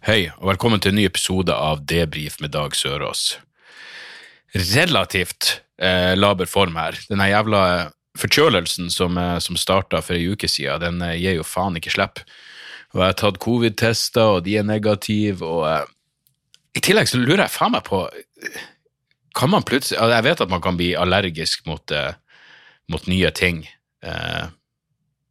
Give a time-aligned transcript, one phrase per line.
[0.00, 3.34] Hei, og velkommen til en ny episode av Debrif med Dag Sørås.
[4.56, 6.96] Relativt eh, laber form her.
[7.10, 7.60] Denne jævla
[8.16, 11.92] forkjølelsen som, eh, som starta for ei uke siden, den eh, gir jo faen ikke
[11.92, 12.22] slipp.
[12.94, 15.92] Og jeg har tatt covid-tester, og de er negative, og eh,
[16.80, 18.56] i tillegg så lurer jeg faen meg på eh,
[19.36, 22.16] Kan man plutselig altså, Jeg vet at man kan bli allergisk mot, eh,
[22.88, 23.66] mot nye ting
[24.00, 24.48] eh,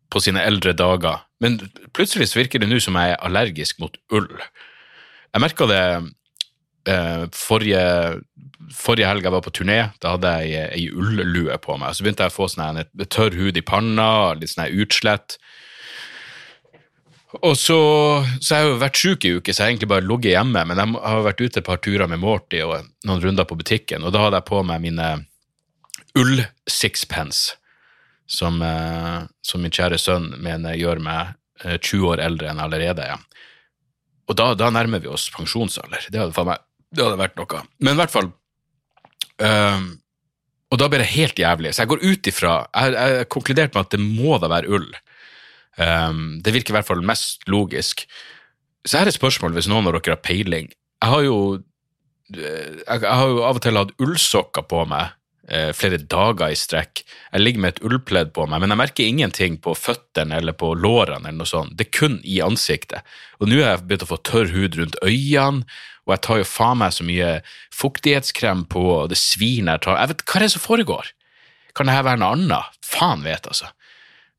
[0.10, 1.60] på sine eldre dager, men
[1.94, 4.30] plutselig så virker det nå som jeg er allergisk mot ull.
[5.34, 5.84] Jeg merka det
[6.90, 7.84] eh, forrige,
[8.74, 9.80] forrige helg jeg var på turné.
[10.02, 11.94] Da hadde jeg ei ullue på meg.
[11.94, 15.38] Så begynte jeg å få sånn tørr hud i panna, litt sånn utslett.
[17.46, 17.78] Og så,
[18.42, 20.64] så jeg har jo vært sjuk i uke, så jeg har egentlig bare ligget hjemme.
[20.66, 24.06] Men jeg har vært ute et par turer med Morty og noen runder på butikken,
[24.06, 25.10] og da hadde jeg på meg mine
[26.18, 27.54] ull-sixpence,
[28.30, 32.66] som, eh, som min kjære sønn mener gjør meg eh, 20 år eldre enn jeg
[32.66, 33.22] allerede er.
[34.30, 36.06] Og da, da nærmer vi oss pensjonsalder.
[36.12, 36.62] Det hadde, for meg,
[36.94, 37.64] det hadde vært noe.
[37.82, 39.88] Men i hvert fall um,
[40.70, 41.74] Og da blir det helt jævlig.
[41.74, 44.90] Så jeg går ut ifra Jeg har konkludert med at det må da være ull.
[45.80, 48.06] Um, det virker i hvert fall mest logisk.
[48.86, 50.70] Så her er et spørsmål, hvis noen av dere har peiling.
[51.00, 51.40] Jeg har jo
[52.36, 55.16] eh, jeg, har jo av og til hatt ullsokker på meg
[55.52, 57.04] eh, flere dager i strekk.
[57.34, 60.72] Jeg ligger med et ullpledd på meg, men jeg merker ingenting på føttene eller på
[60.78, 61.28] lårene.
[61.28, 61.76] eller noe sånt.
[61.78, 63.06] Det er kun i ansiktet.
[63.40, 65.66] Og nå har jeg begynt å få tørr hud rundt øynene,
[66.08, 67.34] og jeg tar jo faen meg så mye
[67.76, 71.12] fuktighetskrem på, og det svir når jeg tar Jeg vet, Hva er det som foregår?
[71.78, 72.80] Kan det her være noe annet?
[72.82, 73.70] Faen vet, altså.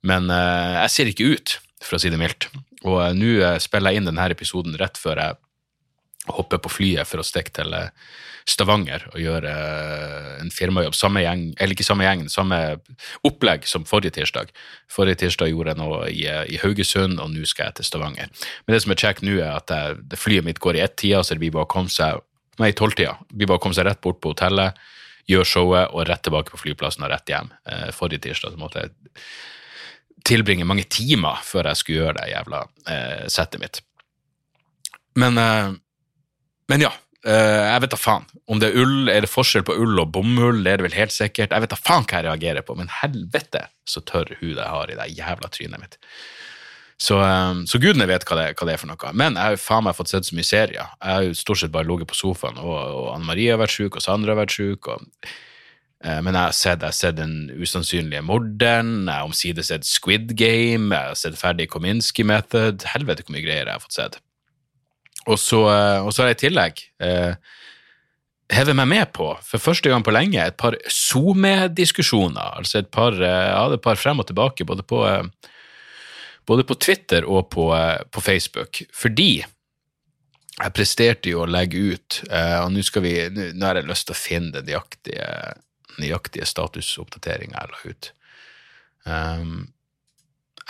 [0.02, 1.54] Men eh, jeg ser ikke ut,
[1.84, 2.48] for å si det mildt.
[2.82, 5.38] Og eh, nå eh, spiller jeg inn denne episoden rett før jeg
[6.28, 7.88] hopper på flyet for å stikke til eh,
[8.48, 10.96] Stavanger og gjøre eh, en firmajobb.
[10.96, 12.60] Samme gjeng, eller ikke samme gjeng, samme
[13.26, 14.52] opplegg som forrige tirsdag.
[14.92, 18.32] Forrige tirsdag gjorde jeg noe i, eh, i Haugesund, og nå skal jeg til Stavanger.
[18.66, 21.36] Men det som er kjekt nå, er at jeg, flyet mitt går i ett-tida, så
[21.36, 22.24] det blir bare å komme seg
[22.60, 23.14] Nei, tolvtida.
[23.24, 24.76] Det blir bare å komme seg rett bort på hotellet,
[25.30, 27.46] gjøre showet og rett tilbake på flyplassen og rett hjem.
[27.96, 29.14] Forrige tirsdag så måtte jeg
[30.26, 33.80] tilbringe mange timer før jeg skulle gjøre det jævla eh, settet mitt.
[35.18, 35.70] Men, eh,
[36.70, 36.90] men ja,
[37.26, 38.26] eh, jeg vet da faen.
[38.50, 40.62] Om det er ull, er det forskjell på ull og bomull?
[40.64, 41.52] Det er det vel helt sikkert.
[41.52, 44.92] Jeg vet da faen hva jeg reagerer på, men helvete så tørr hud jeg har
[44.92, 45.98] i det jævla trynet mitt.
[47.00, 49.12] Så, eh, så gudene vet hva det, hva det er for noe.
[49.12, 50.96] Men jeg har faen meg fått sett så mye serier.
[51.00, 53.76] Jeg har jo stort sett bare ligget på sofaen, og, og Anne Marie har vært
[53.76, 54.90] sjuk, og Sandra har vært sjuk.
[54.94, 55.06] og
[56.04, 59.84] Eh, Men jeg har sett, jeg har sett Den usannsynlige morderen, jeg har omsider sett
[59.84, 63.98] Squid Game, jeg har sett ferdig Kominsky Method, helvete hvor mye greier jeg har fått
[63.98, 64.20] sett.
[65.30, 67.54] Og så, eh, og så har jeg i tillegg eh,
[68.50, 72.58] hevet meg med på, for første gang på lenge, et par SoMe-diskusjoner.
[72.58, 75.50] Altså et par, eh, jeg hadde et par frem og tilbake, både på, eh,
[76.50, 77.70] både på Twitter og på,
[78.10, 78.82] på Facebook.
[78.96, 84.08] Fordi jeg presterte jo å legge ut, og nå skal vi, nå har jeg lyst
[84.08, 85.28] til å finne den nøyaktige,
[86.02, 88.10] nøyaktige statusoppdateringa jeg la ut.
[89.06, 89.54] Um,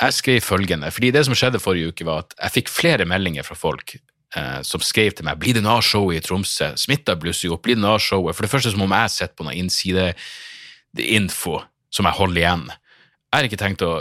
[0.01, 3.45] jeg skrev følgende, fordi det som skjedde forrige uke var at jeg fikk flere meldinger
[3.45, 3.97] fra folk
[4.37, 7.79] eh, som skrev til meg blir det NAR-show i Tromsø, smitta blusser jo opp, blir
[7.79, 8.37] det NAR-showet?
[8.37, 11.57] For det første som om jeg sitte på noe innsideinfo
[11.91, 12.67] som jeg holder igjen.
[12.71, 13.93] Jeg har ikke tenkt å,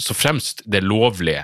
[0.00, 1.38] så fremst det er lovlig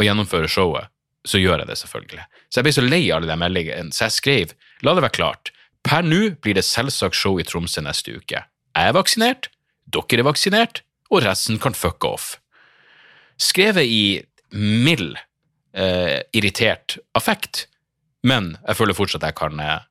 [0.00, 0.90] å gjennomføre showet,
[1.24, 2.24] så gjør jeg det selvfølgelig.
[2.48, 5.16] Så jeg ble så lei av alle de meldingene, så jeg skrev, la det være
[5.16, 5.52] klart,
[5.84, 8.40] per nå blir det selvsagt show i Tromsø neste uke.
[8.74, 9.50] Jeg er vaksinert,
[9.92, 12.34] dere er vaksinert, og resten kan fuck off.
[13.40, 14.04] Skrevet i
[14.54, 15.18] mild,
[15.76, 17.66] eh, irritert affekt,
[18.24, 19.84] men jeg føler fortsatt at jeg kan, eh,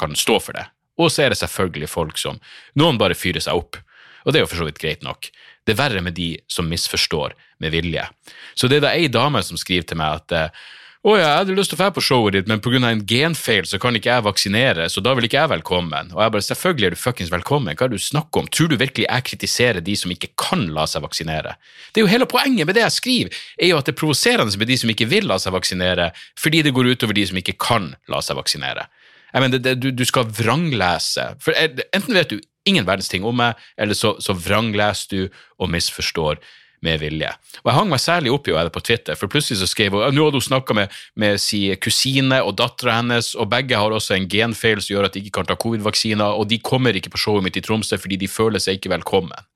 [0.00, 0.66] kan stå for det.
[1.00, 2.38] Og så er det selvfølgelig folk som
[2.78, 3.80] Noen bare fyrer seg opp,
[4.24, 5.28] og det er jo for så vidt greit nok.
[5.64, 8.06] Det er verre med de som misforstår med vilje.
[8.54, 10.64] Så det er da ei dame som skriver til meg at eh,
[11.04, 12.78] å ja, jeg hadde lyst til å dra på showet ditt, men pga.
[12.88, 16.14] en genfeil så kan ikke jeg vaksinere, så da vil ikke jeg velkommen.
[16.14, 18.48] Og jeg bare, selvfølgelig er du fuckings velkommen, hva er det du snakker om?
[18.48, 21.58] Tror du virkelig jeg kritiserer de som ikke kan la seg vaksinere?
[21.92, 24.56] Det er jo hele poenget med det jeg skriver, er jo at det er provoserende
[24.62, 26.08] med de som ikke vil la seg vaksinere,
[26.40, 28.88] fordi det går utover de som ikke kan la seg vaksinere.
[29.34, 33.12] Jeg mener, det, det, du, du skal vranglese, for eh, enten vet du ingen verdens
[33.12, 36.40] ting om meg, eller så, så vrangleser du og misforstår
[36.84, 37.30] med vilje.
[37.62, 40.14] Og Jeg hang meg særlig opp i henne på Twitter, for plutselig så skrev hun
[40.14, 44.18] nå hadde hun snakka med, med si kusine og dattera hennes, og begge har også
[44.18, 47.22] en genfeil som gjør at de ikke kan ta covid-vaksiner, og de kommer ikke på
[47.24, 49.50] showet mitt i Tromsø fordi de føler seg ikke velkommen.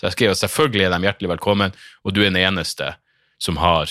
[0.00, 2.94] Så jeg skrev at selvfølgelig er de hjertelig velkommen, og du er den eneste
[3.42, 3.90] som har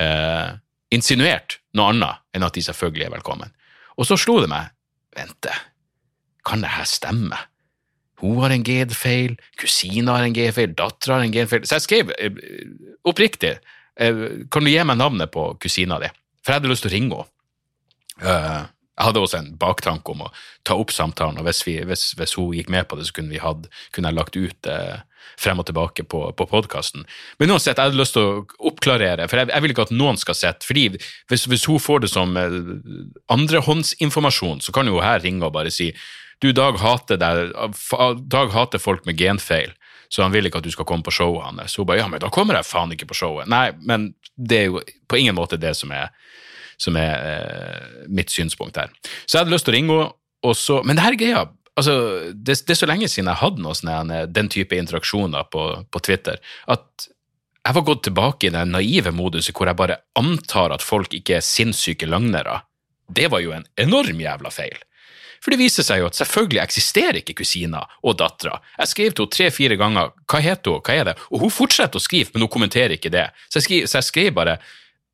[0.00, 0.56] eh,
[0.92, 3.52] insinuert noe annet enn at de selvfølgelig er velkommen.
[4.00, 4.72] Og så slo det meg,
[5.16, 5.52] vente,
[6.46, 7.36] kan det her stemme?
[8.20, 12.10] Hun har en G-feil, kusina har en G-feil, dattera har en G-feil Så jeg skrev
[12.18, 12.42] eh,
[13.08, 13.54] oppriktig,
[13.96, 16.10] eh, kan du gi meg navnet på kusina di?
[16.40, 18.68] For jeg hadde lyst til å ringe henne.
[19.00, 20.32] Jeg hadde også en baktanke om å
[20.68, 23.32] ta opp samtalen, og hvis, vi, hvis, hvis hun gikk med på det, så kunne,
[23.32, 24.98] vi hadde, kunne jeg lagt ut eh,
[25.40, 27.06] frem og tilbake på, på podkasten.
[27.40, 30.20] Men uansett, jeg hadde lyst til å oppklarere, for jeg, jeg vil ikke at noen
[30.20, 32.58] skal sitte fordi hvis, hvis hun får det som eh,
[33.32, 35.94] andrehåndsinformasjon, så kan hun her ringe og bare si
[36.40, 37.56] du, Dag hater, deg,
[38.32, 39.72] Dag hater folk med genfeil,
[40.12, 41.76] så han vil ikke at du skal komme på showet hans.
[41.78, 43.48] Hun bare ja, men da kommer jeg faen ikke på showet.
[43.48, 46.08] Nei, men det er jo på ingen måte det som er,
[46.80, 48.90] som er eh, mitt synspunkt her.
[49.26, 51.40] Så jeg hadde lyst til å ringe henne, og så Men det her er greia.
[51.76, 51.94] Altså,
[52.32, 56.02] det, det, er så lenge siden jeg hadde noe sånn, den type interaksjoner på, på
[56.04, 56.40] Twitter,
[56.72, 57.08] at
[57.60, 61.36] jeg var gått tilbake i den naive moduset hvor jeg bare antar at folk ikke
[61.38, 62.62] er sinnssyke løgnere.
[63.10, 64.78] Det var jo en enorm jævla feil.
[65.40, 68.58] For det viser seg jo at selvfølgelig eksisterer ikke kusina og dattera.
[68.82, 72.00] Jeg skrev til henne tre-fire ganger hva heter hun, hva er det, og hun fortsetter
[72.00, 73.26] å skrive, men hun kommenterer ikke det.
[73.48, 74.58] Så jeg, skrev, så jeg skrev bare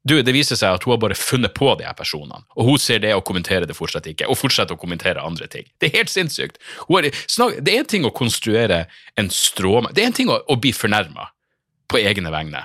[0.06, 2.78] du, det viser seg at hun har bare funnet på de her personene, og hun
[2.82, 5.66] ser det og kommenterer det fortsatt ikke, og fortsetter å kommentere andre ting.
[5.80, 6.60] Det er helt sinnssykt.
[6.86, 8.84] Har, det er en ting å konstruere
[9.18, 11.30] en stråmann Det er en ting å, å bli fornærma
[11.90, 12.64] på egne vegne,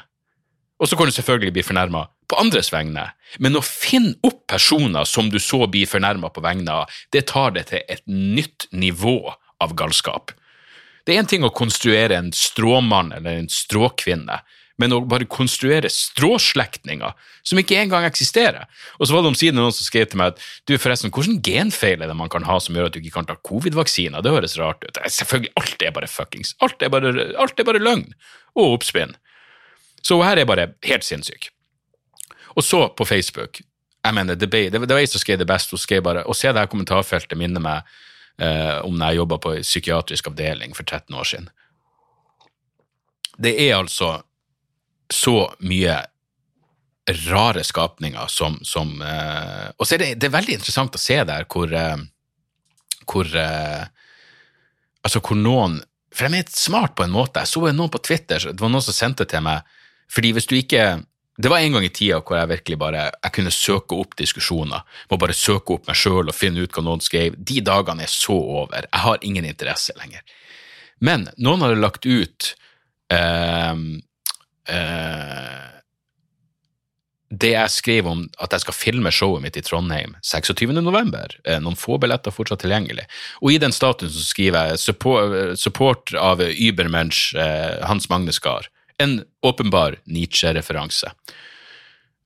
[0.82, 3.04] og så kan du selvfølgelig bli fornærma på andres vegne,
[3.44, 7.54] men å finne opp personer som du så blir fornærma på vegne av, det tar
[7.58, 9.20] det til et nytt nivå
[9.62, 10.34] av galskap.
[11.06, 14.40] Det er en ting å konstruere en stråmann eller en stråkvinne,
[14.82, 17.14] men å bare konstruere stråslektninger
[17.48, 18.66] som ikke engang eksisterer.
[18.98, 22.02] Og så var det omsider noen som skrev til meg at du, forresten, hvordan genfeil
[22.02, 24.26] er det man kan ha som gjør at du ikke kan ta covid-vaksiner?
[24.26, 25.02] Det høres rart ut.
[25.06, 26.56] Selvfølgelig, alt er bare fuckings.
[26.66, 28.10] Alt er bare, alt er bare løgn
[28.58, 29.16] og oppspinn.
[30.02, 31.52] Så her er bare helt sinnssyk.
[32.58, 33.62] Og så på Facebook
[34.02, 35.72] jeg mener, Det, ble, det, var jeg som skrev det best.
[35.72, 37.86] Hun skrev bare Å se det her kommentarfeltet minner meg
[38.42, 41.50] eh, om da jeg jobba på psykiatrisk avdeling for 13 år siden.
[43.42, 44.24] Det er altså
[45.14, 45.36] så
[45.68, 46.00] mye
[47.28, 51.18] rare skapninger som, som uh, Og så er det, det er veldig interessant å se
[51.28, 51.98] der hvor, uh,
[53.10, 53.86] hvor uh,
[55.02, 55.80] Altså hvor noen
[56.14, 57.42] For de er smart på en måte.
[57.42, 59.68] Jeg så noen på Twitter, det var noen som sendte til meg
[60.12, 60.86] fordi hvis du ikke
[61.42, 64.84] det var en gang i tida hvor jeg virkelig bare jeg kunne søke opp diskusjoner.
[65.10, 67.38] Må bare søke opp meg sjøl og finne ut hva noen skrev.
[67.38, 68.86] De dagene er så over.
[68.86, 70.22] Jeg har ingen interesse lenger.
[71.00, 72.52] Men noen hadde lagt ut
[73.16, 73.74] eh,
[74.72, 75.68] eh,
[77.32, 81.38] det jeg skriver om at jeg skal filme showet mitt i Trondheim 26.11.
[81.46, 83.08] Eh, noen få billetter fortsatt tilgjengelig.
[83.44, 84.84] Og i den statusen skriver jeg
[85.60, 88.68] support, av Übermensch eh, Hans Magne Skar
[89.02, 91.12] en åpenbar Nietzsche-referanse.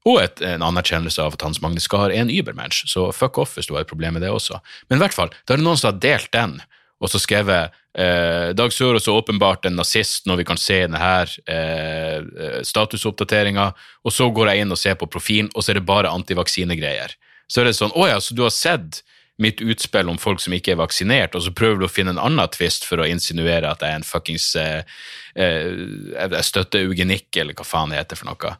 [0.05, 3.55] Og et, en anerkjennelse av at Hans Magne Skar er en übermensch, så fuck off
[3.57, 4.59] hvis du har et problem med det også.
[4.89, 6.59] Men i hvert fall, da er det noen som har delt den,
[7.03, 11.09] og så skrevet eh, Dag Sørås er åpenbart en nazist når vi kan se denne
[11.51, 13.67] eh, statusoppdateringa,
[14.05, 17.17] og så går jeg inn og ser på profilen, og så er det bare antivaksinegreier.
[17.51, 19.03] Så er det sånn, å ja, så du har sett
[19.37, 22.21] mitt utspill om folk som ikke er vaksinert, og så prøver du å finne en
[22.21, 24.99] annen tvist for å insinuere at jeg er en fuckings eh,
[25.35, 25.67] eh,
[26.15, 28.55] Jeg støtter eugenikk, eller hva faen det heter for noe.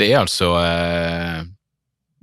[0.00, 1.42] Det er altså eh,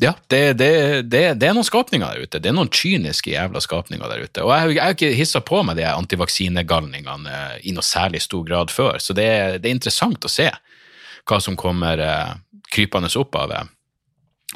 [0.01, 0.71] Ja, det, det,
[1.11, 2.39] det, det, er noen skapninger der ute.
[2.39, 4.45] Det er noen kyniske jævla skapninger der ute.
[4.45, 8.71] Og jeg har ikke hissa på meg de antivaksinegalningene eh, i noe særlig stor grad
[8.71, 9.27] før, så det,
[9.59, 10.47] er interessant å se
[11.27, 12.31] hva som kommer eh,
[12.71, 13.65] krypende opp av det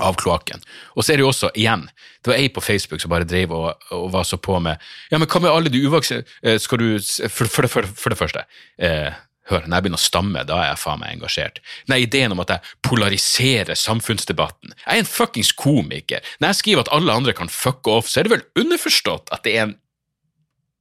[0.02, 0.64] av kloakken.
[0.96, 1.84] Og så er det jo også, igjen,
[2.24, 4.82] det var ei på Facebook som bare drev og, og, var så på med
[5.12, 6.88] Ja, men hva med alle de uvaksinerte eh, Skal du
[7.28, 8.46] For, for, for, for det første
[8.80, 9.12] eh,
[9.52, 11.58] Hør, når jeg begynner å stamme, da er jeg faen meg engasjert.
[11.92, 14.72] Nei, ideen om at jeg polariserer samfunnsdebatten.
[14.86, 16.24] Jeg er en fuckings komiker.
[16.40, 19.44] Når jeg skriver at alle andre kan fucke off, så er det vel underforstått at
[19.48, 19.80] det er en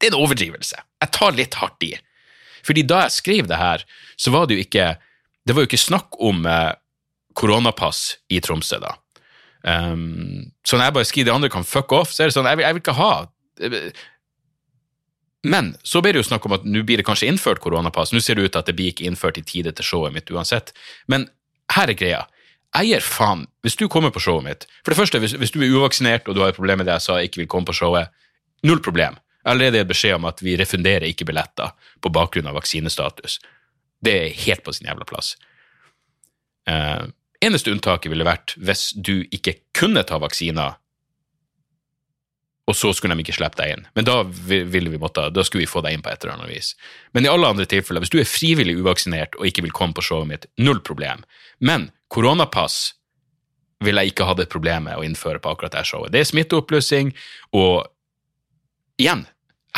[0.02, 0.78] Det er en overdrivelse.
[0.98, 1.92] Jeg tar litt hardt i.
[2.66, 3.84] Fordi da jeg skrev det her,
[4.18, 4.96] så var det jo ikke
[5.46, 6.74] Det var jo ikke snakk om eh,
[7.34, 8.94] koronapass i Tromsø, da.
[9.62, 12.46] Um, så når jeg bare skriver de andre kan fuck off, så er det sånn
[12.50, 13.12] Jeg vil, jeg vil ikke ha
[15.42, 18.12] Men så blir det jo snakk om at nå blir det kanskje innført koronapass.
[18.14, 20.30] Nå ser det ut til at det blir ikke innført i tide til showet mitt
[20.30, 20.70] uansett.
[21.10, 21.26] Men
[21.74, 22.20] her er greia.
[22.72, 24.66] Jeg gir faen hvis du kommer på showet mitt.
[24.84, 26.94] For det første, hvis, hvis du er uvaksinert og du har et problem med det
[27.00, 28.12] jeg sa, ikke vil komme på showet,
[28.62, 29.18] null problem.
[29.42, 33.40] Jeg har allerede gitt beskjed om at vi refunderer ikke billetter på bakgrunn av vaksinestatus.
[34.02, 35.34] Det er helt på sin jævla plass.
[36.70, 37.02] Eh,
[37.42, 40.78] eneste unntaket ville vært hvis du ikke kunne ta vaksiner,
[42.70, 43.86] og så skulle de ikke slippe deg inn.
[43.98, 46.72] Men da, vi måtte, da skulle vi få deg inn på et eller annet vis.
[47.12, 50.04] Men i alle andre tilfeller, hvis du er frivillig uvaksinert og ikke vil komme på
[50.06, 51.24] showet mitt, null problem.
[51.58, 52.94] Men koronapass
[53.82, 56.12] vil jeg ikke ha det problemet å innføre på akkurat det showet.
[56.14, 57.10] Det er smitteoppblussing,
[57.58, 57.90] og
[59.02, 59.26] igjen,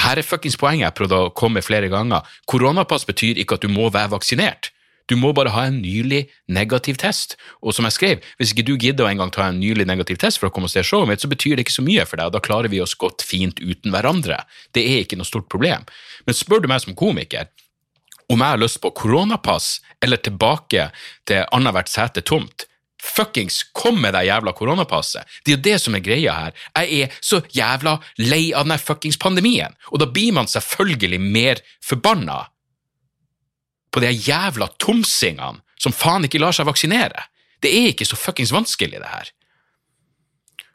[0.04, 2.26] her er fuckings poenget jeg prøvde å komme flere ganger.
[2.50, 4.74] Koronapass betyr ikke at du må være vaksinert.
[5.10, 7.36] Du må bare ha en nylig negativ test.
[7.60, 10.20] Og som jeg skrev, hvis ikke du gidder å en gang ta en nylig negativ
[10.22, 12.20] test for å komme og se showet mitt, så betyr det ikke så mye for
[12.20, 14.40] deg, og da klarer vi oss godt fint uten hverandre.
[14.72, 15.84] Det er ikke noe stort problem.
[16.24, 17.52] Men spør du meg som komiker
[18.32, 20.88] om jeg har lyst på koronapass eller tilbake
[21.28, 22.64] til annethvert sete tomt,
[23.04, 25.28] Fuckings kom med det jævla koronapasset!
[25.44, 26.54] Det er jo det som er greia her.
[26.80, 31.60] Jeg er så jævla lei av den fuckings pandemien, og da blir man selvfølgelig mer
[31.84, 32.46] forbanna
[33.94, 37.28] på de jævla tomsingene som faen ikke lar seg vaksinere.
[37.62, 39.30] Det er ikke så fuckings vanskelig, det her.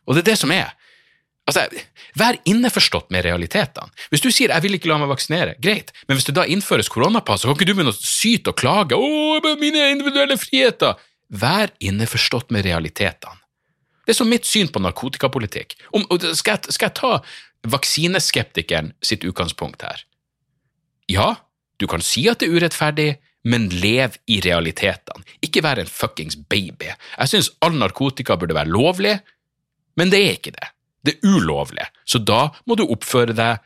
[0.08, 0.72] Og det er det som er.
[1.50, 1.66] Altså,
[2.18, 3.92] Vær innforstått med realitetene.
[4.10, 6.90] Hvis du sier 'jeg vil ikke la meg vaksinere', greit, men hvis det da innføres
[6.90, 10.98] koronapass, så kan ikke du begynne å syte og klage 'Å, mine individuelle friheter'.
[11.32, 13.38] Vær innforstått med realitetene.
[14.06, 15.76] Det er som mitt syn på narkotikapolitikk.
[15.94, 17.22] Om, skal, jeg, skal jeg ta
[17.68, 20.04] vaksineskeptikeren sitt utgangspunkt her?
[21.08, 21.36] Ja,
[21.80, 23.10] du kan si at det er urettferdig,
[23.48, 25.24] men lev i realitetene.
[25.46, 26.92] Ikke vær en fuckings baby.
[26.92, 29.16] Jeg syns all narkotika burde være lovlig,
[30.00, 30.72] men det er ikke det.
[31.08, 33.64] Det er ulovlig, så da må du oppføre deg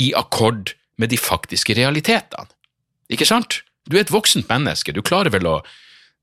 [0.00, 2.46] i akkord med de faktiske realitetene.
[3.10, 3.64] Ikke sant?
[3.90, 5.58] Du er et voksent menneske, du klarer vel å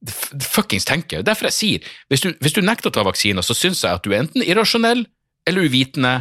[0.05, 1.19] fuckings tenke.
[1.25, 4.05] Derfor jeg sier, hvis du, hvis du nekter å ta vaksiner, så syns jeg at
[4.05, 5.03] du er enten irrasjonell
[5.49, 6.13] eller uvitende.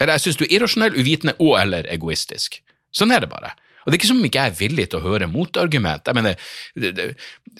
[0.00, 2.62] Eller jeg syns du er irrasjonell, uvitende og eller egoistisk.
[2.94, 3.52] Sånn er det bare.
[3.84, 6.08] Og det er ikke som om ikke jeg er villig til å høre motargument.
[6.08, 7.08] Jeg mener, det, det,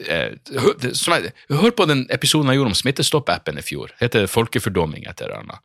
[0.00, 3.92] det, jeg, Hør på den episoden jeg gjorde om Smittestopp-appen i fjor.
[3.94, 5.64] Det heter Folkefordomming et eller annet.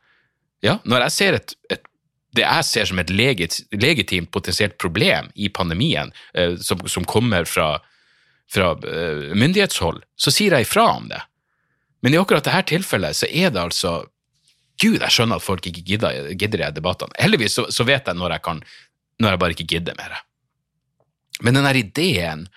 [0.64, 1.86] Ja, når jeg ser et, et
[2.36, 7.48] det jeg ser som et legit, legitimt potensielt problem i pandemien, eh, som, som, kommer
[7.48, 7.72] fra,
[8.52, 11.20] fra eh, myndighetshold, så sier jeg ifra om det.
[12.04, 14.00] Men i akkurat dette tilfellet så er det altså
[14.80, 17.12] Gud, jeg skjønner at folk ikke gidder, gidder i debattene.
[17.20, 18.62] Heldigvis så, så, vet jeg når jeg kan,
[19.20, 20.14] når jeg bare ikke gidder mer.
[21.44, 22.48] Men den der ideen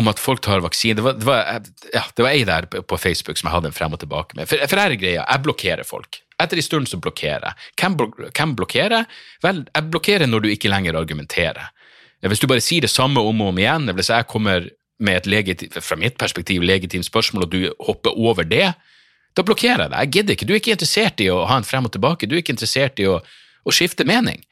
[0.00, 2.98] om at folk tar vaksine Det var, det var, ja, det var ei der på
[2.98, 4.48] Facebook som jeg hadde en frem og tilbake med.
[4.48, 6.22] For, for her er greia, jeg blokkerer folk.
[6.40, 7.70] Etter en stund så blokkerer jeg.
[7.80, 7.98] Hvem,
[8.30, 9.04] hvem blokkerer?
[9.44, 11.68] Vel, jeg blokkerer når du ikke lenger argumenterer.
[12.22, 14.68] Hvis du bare sier det samme om og om igjen, hvis jeg kommer
[15.02, 18.68] med et legit, fra mitt perspektiv legitimt spørsmål, og du hopper over det,
[19.36, 19.98] da blokkerer jeg deg.
[19.98, 20.46] Jeg gidder ikke.
[20.46, 22.28] Du er ikke interessert i å ha en frem og tilbake.
[22.28, 23.18] Du er ikke interessert i å,
[23.64, 24.42] å skifte mening.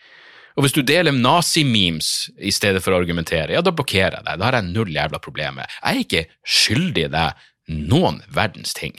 [0.61, 4.41] Og hvis du deler nazimemes i stedet for å argumentere, ja, da blokkerer jeg deg.
[4.43, 5.71] Da har jeg null jævla problemer.
[5.81, 7.47] Jeg er ikke skyldig deg
[7.89, 8.93] noen verdens ting.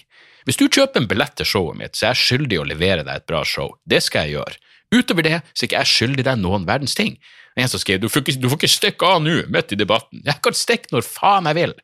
[0.50, 3.22] Hvis du kjøper en billett til showet mitt, så er jeg skyldig å levere deg
[3.22, 3.76] et bra show.
[3.86, 4.58] Det skal jeg gjøre.
[4.90, 7.14] Utover det så er ikke jeg skyldig deg noen verdens ting.
[7.62, 10.26] En som skrev du får ikke, du ikke stikke av nå, midt i debatten.
[10.26, 11.78] Jeg kan stikke når faen jeg vil.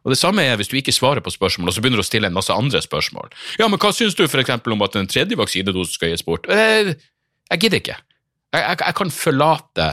[0.00, 2.08] Og Det samme er hvis du ikke svarer på spørsmål, og så begynner du å
[2.08, 3.28] stille en masse andre spørsmål.
[3.60, 6.48] Ja, men hva syns du eksempel om at en tredje vaksinedosen skal gis bort?
[6.48, 6.94] Eh,
[7.52, 8.00] jeg gidder ikke.
[8.54, 9.92] Jeg, jeg, jeg kan forlate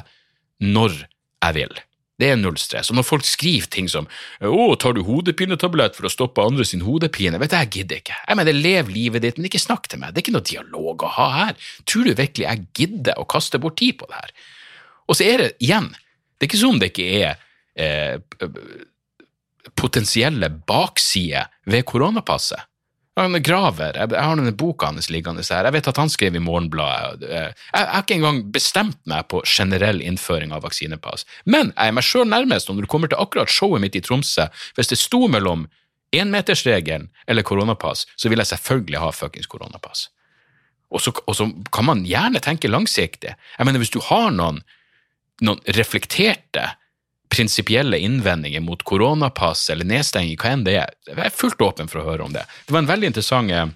[0.63, 1.77] når jeg vil.
[2.17, 2.89] Det er null stress.
[2.89, 4.07] Og når folk skriver ting som
[4.41, 8.17] 'Å, tar du hodepinetablett for å stoppe andre sin hodepine?' Vet du, jeg gidder ikke.
[8.27, 10.13] Jeg mener, lev livet ditt, men ikke snakk til meg.
[10.13, 11.53] Det er ikke noe dialog å ha her.
[11.85, 14.31] Tror du virkelig jeg gidder å kaste bort tid på det her?
[15.07, 15.93] Og så er det igjen,
[16.37, 17.37] det er ikke som om det ikke er
[17.77, 18.17] eh,
[19.77, 22.65] potensielle baksider ved koronapasset.
[23.17, 23.95] Han graver.
[23.97, 25.65] Jeg, har denne boka hans liggende her.
[25.65, 27.25] Jeg vet at han skrev i Morgenbladet.
[27.25, 31.25] Jeg, jeg har ikke engang bestemt meg på generell innføring av vaksinepass.
[31.49, 34.45] Men jeg er meg sjøl nærmest, når det kommer til akkurat showet mitt i Tromsø,
[34.77, 35.65] hvis det sto mellom
[36.15, 40.07] énmetersregelen eller koronapass, så vil jeg selvfølgelig ha fuckings koronapass.
[40.93, 43.33] Og så, og så, kan man gjerne tenke langsiktig.
[43.33, 44.61] Jeg mener, hvis du har noen,
[45.41, 46.69] noen reflekterte
[47.29, 50.93] prinsipielle innvendinger mot koronapass eller nedstenging, hva enn det er.
[51.09, 52.45] Jeg er fullt åpen for å høre om det.
[52.67, 53.67] Det var en veldig interessant eh,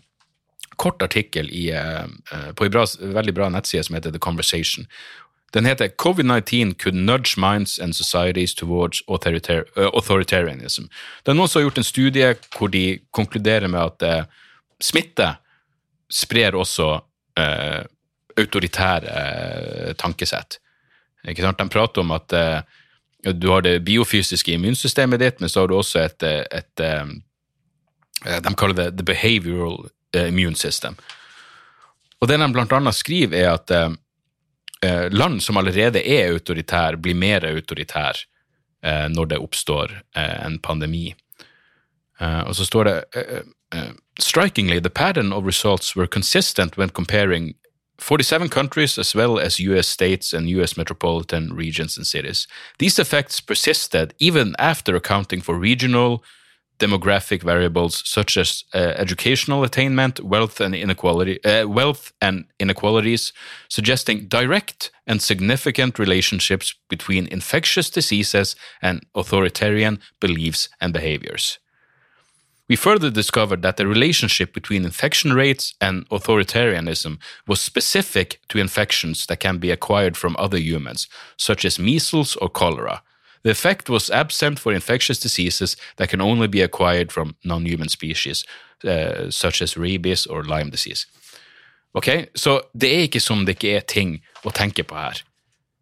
[0.82, 4.88] kort artikkel i, eh, eh, på en veldig bra nettside som heter The Conversation.
[5.52, 10.84] Den heter Covid-19 could nudge minds and societies towards authoritar authoritarianism.
[11.26, 14.24] Som har gjort en studie hvor de konkluderer med at eh,
[14.80, 15.36] smitte
[16.12, 17.02] sprer også
[17.40, 17.84] eh,
[18.40, 20.60] autoritære eh, tankesett.
[21.24, 22.34] De prater om at
[23.24, 26.84] du har det biofysiske immunsystemet ditt, men så har du også et, et, et
[28.26, 30.96] eh, De kaller det the behavioral eh, immune system.
[32.22, 33.90] Og det de annet skriver, er at eh,
[34.86, 38.26] eh, land som allerede er autoritære, blir mer autoritære
[38.86, 41.16] eh, når det oppstår eh, en pandemi.
[42.22, 43.42] Eh, og så står det eh,
[43.76, 47.56] eh, Strikingly, the pattern of results were consistent when comparing
[48.02, 52.48] 47 countries as well as US states and US metropolitan regions and cities.
[52.80, 56.24] These effects persisted even after accounting for regional
[56.80, 63.34] demographic variables such as uh, educational attainment, wealth and inequality, uh, wealth and inequalities,
[63.70, 71.60] suggesting direct and significant relationships between infectious diseases and authoritarian beliefs and behaviors.
[72.72, 79.26] We further discovered that the relationship between infection rates and authoritarianism was specific to infections
[79.26, 83.02] that can be acquired from other humans, such as measles or cholera.
[83.44, 87.90] The effect was absent for infectious diseases that can only be acquired from non human
[87.90, 88.46] species,
[88.86, 91.08] uh, such as rabies or Lyme disease.
[91.94, 95.24] Ok, Så det er ikke som det ikke er ting å tenke på her.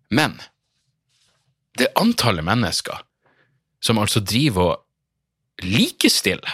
[0.09, 0.41] Men
[1.77, 3.05] det antallet mennesker
[3.79, 4.85] som altså driver og
[5.61, 6.49] likestiller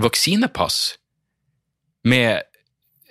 [0.00, 0.96] vaksinepass
[2.04, 2.42] med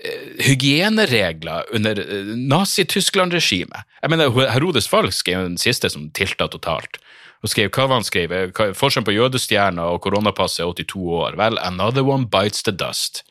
[0.04, 3.88] eh, hygieneregler under eh, Nazi-Tyskland-regimet.
[4.02, 7.02] Jeg mener, Herodes Falsk er jo den siste som tilta totalt.
[7.42, 8.34] Og skrev hva han skrev,
[8.78, 11.38] Forskjellen på jødestjerna og koronapasset er 82 år.
[11.40, 13.24] Vel, another one bites the dust.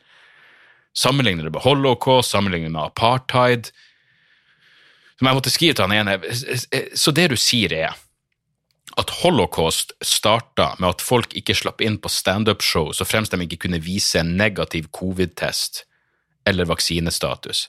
[0.97, 3.71] Sammenligner det med holocaust, sammenligner med apartheid.
[5.15, 6.17] Som jeg måtte skrive til han ene.
[6.97, 7.95] Så det du sier, er
[8.97, 13.63] at holocaust starta med at folk ikke slapp inn på standup-show så fremst de ikke
[13.65, 15.85] kunne vise en negativ covid-test
[16.47, 17.67] eller vaksinestatus.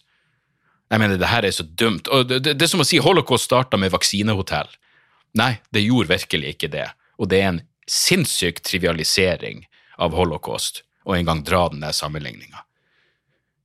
[0.92, 2.08] Jeg mener, det her er så dumt.
[2.12, 4.68] Og det, det, det er som å si holocaust starta med vaksinehotell.
[5.40, 6.88] Nei, det gjorde virkelig ikke det.
[7.16, 9.64] Og det er en sinnssyk trivialisering
[10.02, 12.64] av holocaust å en gang dra den der sammenligninga.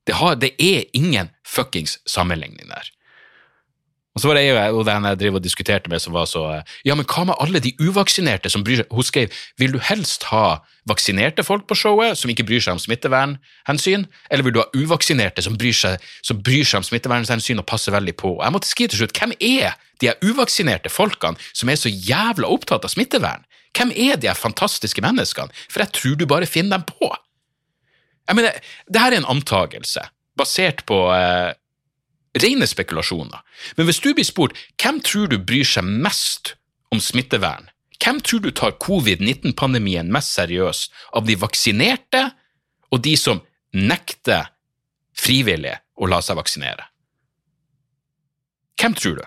[0.07, 2.91] Det, det, er ingen fuckings sammenligning der.
[4.17, 6.41] Og så var det jeg den jeg driver og diskuterte med, som var så
[6.85, 10.25] Ja, men hva med alle de uvaksinerte som bryr seg Hun skrev vil du helst
[10.31, 14.69] ha vaksinerte folk på showet som ikke bryr seg om smittevernhensyn, eller vil du ha
[14.71, 18.31] uvaksinerte som bryr seg, som bryr seg om smittevernhensyn og passer veldig på?
[18.39, 22.87] Jeg måtte skrive til slutt hvem er de uvaksinerte folkene som er så jævla opptatt
[22.87, 23.43] av smittevern?
[23.75, 25.51] Hvem er de fantastiske menneskene?
[25.67, 27.11] For jeg tror du bare finner dem på.
[28.31, 30.07] Jeg mener, det her er en antakelse
[30.39, 31.51] basert på eh,
[32.41, 33.41] Rene spekulasjoner.
[33.77, 36.55] Men hvis du blir spurt hvem tror du bryr seg mest
[36.93, 42.27] om smittevern, hvem tror du tar covid-19-pandemien mest seriøst av de vaksinerte
[42.93, 43.41] og de som
[43.73, 44.51] nekter
[45.17, 46.85] frivillig å la seg vaksinere?
[48.77, 49.25] Hvem tror du?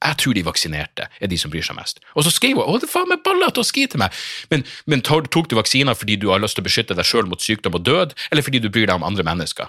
[0.00, 2.00] Jeg tror de vaksinerte er de som bryr seg mest.
[2.16, 4.16] Og så skriver hun å, det er faen meg baller til å skrive til meg,
[4.52, 7.42] men, men tok du vaksiner fordi du har lyst til å beskytte deg sjøl mot
[7.44, 9.68] sykdom og død, eller fordi du bryr deg om andre mennesker?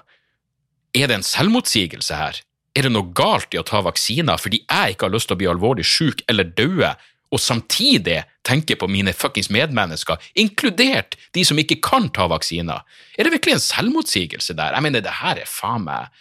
[0.96, 2.40] Er det en selvmotsigelse her?
[2.76, 5.42] Er det noe galt i å ta vaksiner fordi jeg ikke har lyst til å
[5.42, 6.94] bli alvorlig syk eller døde,
[7.32, 12.84] og samtidig tenke på mine fuckings medmennesker, inkludert de som ikke kan ta vaksiner?
[13.16, 14.76] Er det virkelig en selvmotsigelse der?
[14.76, 16.12] Jeg mener, det her er faen meg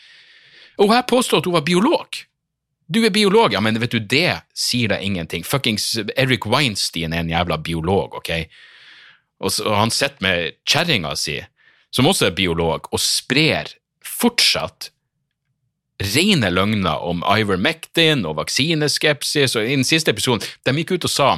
[0.78, 2.20] Og jeg påstår at hun var biolog.
[2.90, 5.44] Du er biolog, ja, men vet du, det sier deg ingenting.
[5.44, 8.30] Fuckings Eric Weinstein er en jævla biolog, ok?
[9.40, 11.36] Og, så, og han sitter med kjerringa si,
[11.94, 14.90] som også er biolog, og sprer fortsatt
[16.00, 21.14] rene løgner om Ivermectin og vaksineskepsis, og i den siste episoden de gikk ut og
[21.14, 21.30] sa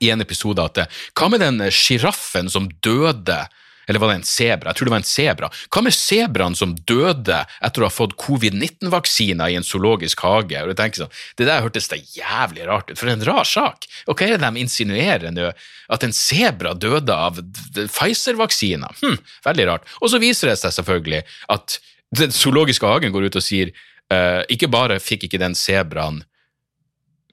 [0.00, 0.84] i en episode at
[1.16, 3.42] hva med den sjiraffen som døde
[3.90, 4.70] eller var det en sebra?
[4.70, 5.48] Jeg tror det var en sebra.
[5.74, 10.60] Hva med sebraen som døde etter å ha fått covid-19-vaksiner i en zoologisk hage?
[10.62, 13.88] Og jeg tenker sånn, Det der hørtes da jævlig rart ut, for en rar sak.
[14.06, 15.50] Og hva er det de insinuerer nå?
[15.90, 17.42] At en sebra døde av
[17.74, 18.94] Pfizer-vaksiner?
[19.02, 19.90] Hm, veldig rart.
[19.98, 21.80] Og så viser det seg selvfølgelig at
[22.16, 23.70] den zoologiske hagen går ut og sier
[24.12, 26.22] uh, ikke bare fikk ikke den sebraen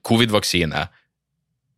[0.06, 0.86] covid-vaksine,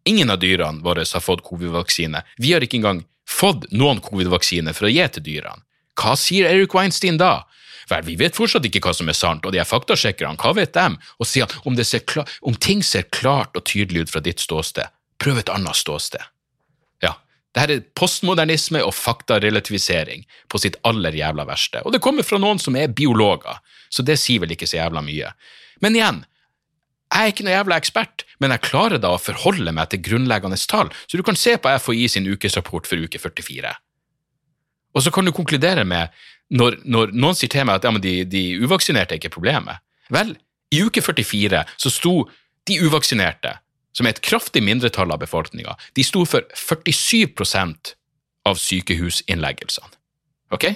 [0.04, 2.22] ingen av dyrene våre har fått covid-vaksine.
[2.38, 5.64] Vi har ikke engang fått noen covid-vaksine for å gi til dyrene.
[6.00, 7.46] Hva sier Eric Weinstein da?
[7.90, 10.72] Vel, vi vet fortsatt ikke hva som er sant, og de er faktasjekkerne, hva vet
[10.76, 10.96] dem?
[11.18, 11.76] Og sier han, om,
[12.52, 16.22] om ting ser klart og tydelig ut fra ditt ståsted, prøv et annet ståsted.
[17.56, 21.82] Dette er postmodernisme og faktarelativisering på sitt aller jævla verste.
[21.82, 23.58] Og det kommer fra noen som er biologer,
[23.90, 25.32] så det sier vel ikke så jævla mye.
[25.82, 26.20] Men igjen,
[27.10, 30.58] jeg er ikke noe jævla ekspert, men jeg klarer da å forholde meg til grunnleggende
[30.70, 33.72] tall, så du kan se på FHI sin ukesrapport for uke 44.
[34.94, 36.14] Og så kan du konkludere med,
[36.54, 39.78] når, når noen sier til meg at ja, de, de uvaksinerte er ikke problemet
[40.10, 40.32] Vel,
[40.74, 42.14] i uke 44 så sto
[42.66, 43.52] de uvaksinerte
[43.96, 47.94] som er et kraftig mindretall av befolkninga, de sto for 47%
[48.48, 49.92] av sykehusinnleggelsene.
[50.54, 50.72] Ok?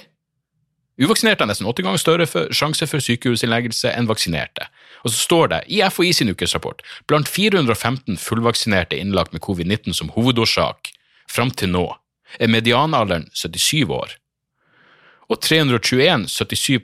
[0.95, 4.69] Uvaksinerte har nesten åtte ganger større for, sjanse for sykehusinnleggelse enn vaksinerte.
[5.03, 10.13] Og så står det i FHI sin ukesrapport blant 415 fullvaksinerte innlagt med covid-19 som
[10.15, 10.93] hovedårsak
[11.31, 11.89] fram til nå
[12.39, 14.15] er medianalderen 77 år,
[15.29, 16.79] og 321, 77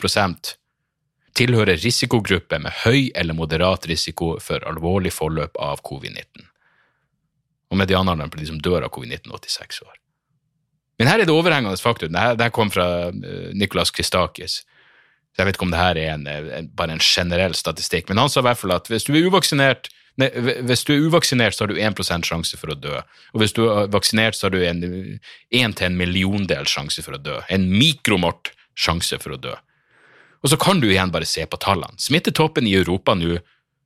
[1.38, 6.48] tilhører risikogrupper med høy eller moderat risiko for alvorlig forløp av covid-19.
[7.72, 9.96] Og medianalderen på de som dør av covid-19, 86 år.
[11.00, 12.14] Men her er det overhengende faktum.
[12.14, 14.60] Dette, kom fra uh, Nicolas Christakis.
[15.40, 18.30] Jeg vet ikke om det her er en, en, bare en generell statistikk, men han
[18.30, 19.90] sa i hvert fall at hvis du er uvaksinert
[20.20, 20.28] Nei,
[20.68, 22.98] hvis du er uvaksinert, så har du 1 sjanse for å dø.
[23.32, 27.16] Og hvis du er vaksinert, så har du en 1 til en milliondel sjanse for
[27.16, 27.38] å dø.
[27.48, 29.56] En mikromort sjanse for å dø.
[30.42, 32.00] Og så kan du igjen bare se på tallene.
[32.02, 33.38] Smittetoppen i Europa nå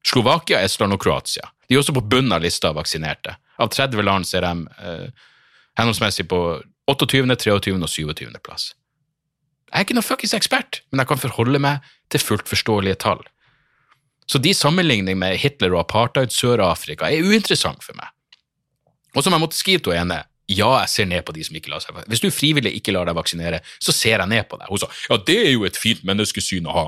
[0.05, 1.49] Slovakia, Estland og Kroatia.
[1.67, 3.35] De er også på bunnen av lista av vaksinerte.
[3.57, 5.29] Av 30 land ser de eh,
[5.79, 6.41] henholdsmessig på
[6.91, 7.73] 28., 23.
[7.73, 8.27] og 27.
[8.45, 8.73] plass.
[9.71, 13.23] Jeg er ikke noen fuckings ekspert, men jeg kan forholde meg til fullt forståelige tall.
[14.29, 18.09] Så de sammenligning med Hitler og apartheid Sør-Afrika er uinteressant for meg.
[19.15, 21.71] Og som jeg måtte skrive til henne, ja, jeg ser ned på de som ikke
[21.71, 24.69] lar seg Hvis du frivillig ikke lar deg vaksinere, så ser jeg ned på deg.
[24.69, 26.85] Hun sa ja, det er jo et fint menneskesyn å ha.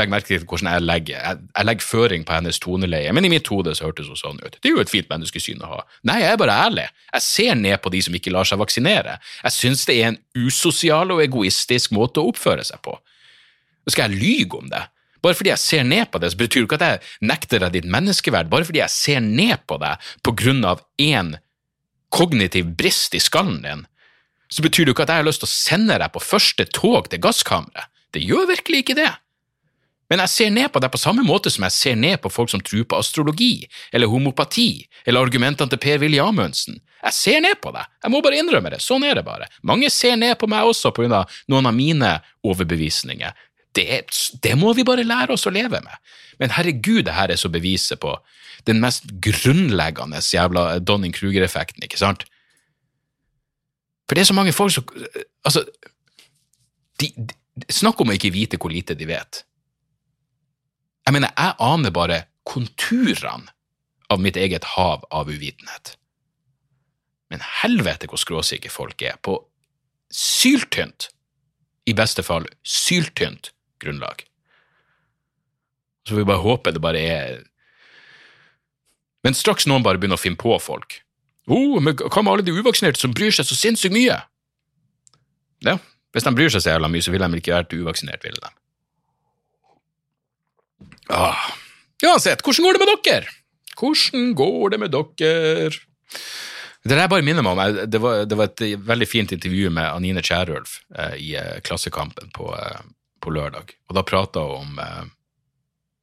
[0.00, 3.48] Legg merke til hvordan jeg legger, jeg, legger føring på hennes toneleie, men i mitt
[3.52, 4.56] hode så hørtes hun sånn ut.
[4.56, 5.82] Det er jo et fint menneskesyn å ha.
[6.08, 6.86] Nei, jeg er bare ærlig.
[7.10, 9.18] Jeg ser ned på de som ikke lar seg vaksinere.
[9.42, 12.96] Jeg syns det er en usosial og egoistisk måte å oppføre seg på.
[13.90, 14.86] Skal jeg lyge om det?
[15.22, 17.76] Bare fordi jeg ser ned på det, så betyr det ikke at jeg nekter deg
[17.76, 18.50] ditt menneskeverd.
[18.50, 21.36] Bare fordi jeg ser ned på deg på grunn av én
[22.12, 23.86] kognitiv brist i skallen din,
[24.52, 26.66] så betyr det jo ikke at jeg har lyst til å sende deg på første
[26.76, 27.88] tog til gasskammeret.
[28.12, 29.10] Det gjør virkelig ikke det.
[30.12, 32.50] Men jeg ser ned på deg på samme måte som jeg ser ned på folk
[32.52, 33.64] som tror på astrologi,
[33.96, 36.82] eller homopati, eller argumentene til Per-Willy Amundsen.
[37.00, 39.48] Jeg ser ned på deg, jeg må bare innrømme det, sånn er det bare.
[39.64, 42.12] Mange ser ned på meg også på grunn av noen av mine
[42.44, 43.32] overbevisninger.
[43.72, 43.86] Det,
[44.44, 46.12] det må vi bare lære oss å leve med.
[46.42, 48.12] Men herregud, det her er så beviset på
[48.68, 52.26] den mest grunnleggende jævla Donning-Kruger-effekten, ikke sant?
[54.06, 54.88] For det er så mange folk som
[55.44, 55.64] Altså,
[57.00, 57.34] de, de,
[57.72, 59.42] snakk om å ikke vite hvor lite de vet.
[61.02, 63.50] Jeg mener, jeg aner bare konturene
[64.12, 65.96] av mitt eget hav av uvitenhet.
[67.32, 69.38] Men helvete hvor skråsikre folk er på
[70.12, 71.08] syltynt,
[71.88, 73.50] i beste fall syltynt,
[73.82, 74.22] grunnlag.
[76.04, 77.40] Så får vi bare håpe det bare er
[79.22, 81.00] Men straks noen bare begynner å finne på folk
[81.50, 84.18] oh, men Hva med alle de uvaksinerte som bryr seg så sinnssykt mye?
[85.66, 85.78] Ja,
[86.14, 88.50] hvis de bryr seg så jævla mye, så ville de ikke vært uvaksinert, ville de.
[91.12, 91.46] Ah.
[92.02, 93.34] Hvordan går det med dere?
[93.78, 95.70] Hvordan går det med dere?
[96.82, 99.86] Det der bare minner meg om, det var, det var et veldig fint intervju med
[99.86, 102.80] Anine Kierulf eh, i eh, Klassekampen på, eh,
[103.22, 103.70] på, lørdag.
[103.86, 105.04] Og da prata hun om eh,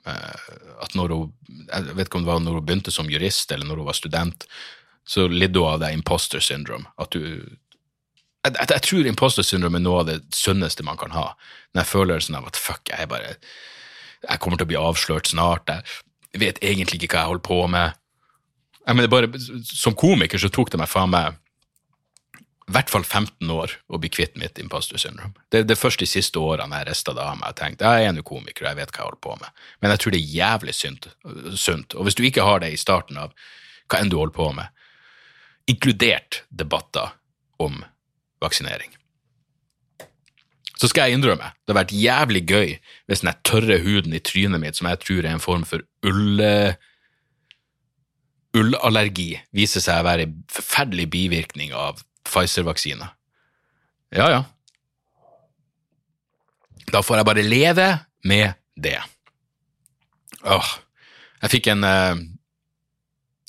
[0.08, 1.34] at når hun
[1.70, 3.98] Jeg vet ikke om det var når hun begynte som jurist, eller når hun var
[3.98, 4.46] student,
[5.06, 6.88] så lidde hun av det imposter syndrome.
[6.98, 11.12] At du jeg, jeg, jeg tror imposter syndrome er noe av det sunneste man kan
[11.12, 11.34] ha.
[11.76, 13.36] Den følelsen av at fuck, jeg bare
[14.24, 17.60] jeg kommer til å bli avslørt snart, jeg vet egentlig ikke hva jeg holder på
[17.72, 18.00] med.
[18.86, 19.30] Jeg mener bare,
[19.64, 21.38] Som komiker så tok det meg faen meg
[22.70, 25.34] i hvert fall 15 år å bli kvitt mitt imposter syndrome.
[25.50, 28.14] Det, er først de siste årene jeg rista det av meg og tenkte jeg er
[28.14, 29.64] nå komiker og jeg vet hva jeg holder på med.
[29.82, 31.98] Men jeg tror det er jævlig sunt.
[31.98, 33.34] Og hvis du ikke har det i starten av
[33.90, 34.86] hva enn du holder på med,
[35.70, 37.18] inkludert debatter
[37.60, 37.82] om
[38.42, 38.94] vaksinering
[40.80, 42.70] så skal jeg innrømme, det har vært jævlig gøy
[43.10, 46.78] hvis den tørre huden i trynet mitt, som jeg tror er en form for ulle,
[48.56, 53.12] ullallergi, viser seg å være en forferdelig bivirkning av Pfizer-vaksina.
[54.16, 54.44] Ja, ja.
[56.90, 57.88] Da får jeg bare leve
[58.26, 58.98] med det.
[60.44, 60.70] Åh,
[61.44, 62.22] jeg fikk en eh,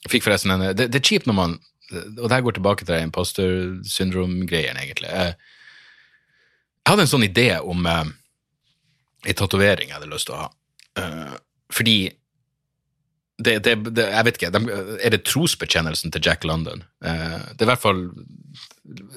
[0.05, 1.53] Jeg fikk forresten en Det, det er kjipt når man
[1.93, 3.53] Og det her går tilbake til imposter
[3.87, 5.11] syndrom-greien, egentlig.
[5.11, 5.35] Jeg,
[6.81, 10.51] jeg hadde en sånn idé om ei tatovering jeg hadde lyst til å ha.
[11.75, 11.97] Fordi
[13.41, 16.85] det, det, det, Jeg vet ikke, de, er det trosbekjennelsen til Jack London?
[17.05, 18.05] Eh, det er i hvert fall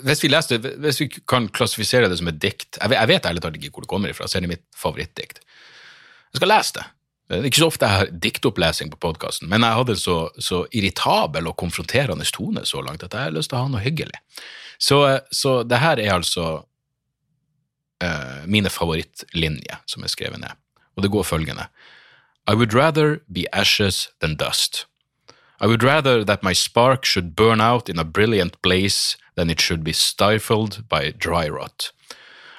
[0.05, 3.41] hvis vi, leste, hvis vi kan klassifisere det som et dikt Jeg, jeg vet ærlig
[3.41, 5.41] talt ikke hvor det kommer ifra, så er det mitt favorittdikt.
[6.33, 6.83] Jeg skal lese det.
[7.29, 10.63] Det er ikke så ofte jeg har diktopplesing på podkasten, men jeg hadde så, så
[10.75, 14.19] irritabel og konfronterende tone så langt at jeg har lyst til å ha noe hyggelig.
[14.77, 14.99] Så,
[15.31, 16.47] så det her er altså
[18.03, 20.59] uh, mine favorittlinjer som er skrevet ned,
[20.93, 21.69] og det går følgende.
[22.45, 24.85] I would rather be ashes than dust.
[25.61, 29.61] I would rather that my spark should burn out in a brilliant blaze than it
[29.61, 31.91] should be stifled by dry rot.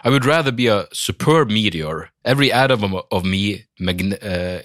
[0.03, 4.59] I would rather be a superb meteor, every atom of, me, uh,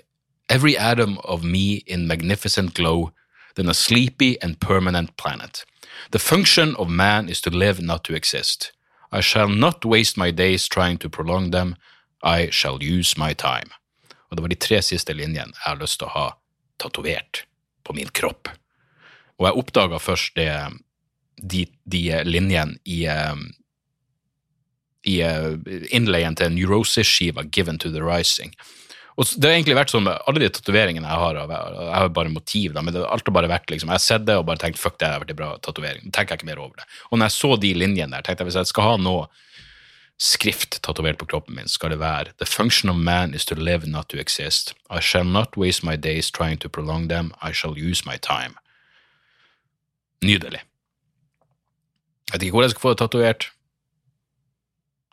[0.49, 3.11] every atom of me in magnificent glow,
[3.55, 5.65] than a sleepy and permanent planet.
[6.11, 8.71] The function of man is to live, not to exist.
[9.11, 11.75] I shall not waste my days trying to prolong them.
[12.23, 13.71] I shall use my time.
[14.29, 16.27] Og det var de tre siste linjene jeg har lyst til å ha
[16.81, 17.43] tatovert
[17.85, 18.51] på min kropp.
[19.39, 20.51] Og jeg oppdaga først det,
[21.39, 23.39] de, de linjene i, eh,
[25.09, 25.55] i eh,
[25.95, 28.53] innleien til Neurosis-skiva Given to the Rising.
[29.19, 32.71] Og Det har egentlig vært sånn alle de tatoveringene jeg har, jeg har bare motiv,
[32.71, 34.79] da, men det har alltid bare vært liksom, jeg har sett det og bare tenkt
[34.79, 36.05] fuck, det har vært en bra tatovering.
[36.07, 36.87] Tenker jeg ikke mer over det.
[37.09, 39.27] Og når jeg så de linjene der, tenkte jeg hvis jeg skal ha noe
[40.19, 43.87] skrift tatovert på kroppen min, skal det være The function of man is to live,
[43.87, 44.73] not to exist.
[44.89, 47.33] I shall not waste my days trying to prolong them.
[47.41, 48.59] I shall use my time.
[50.21, 50.61] Nydelig.
[52.29, 53.47] Jeg vet ikke hvor jeg skal få det tatovert.